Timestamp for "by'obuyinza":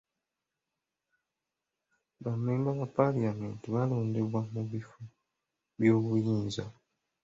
5.79-6.63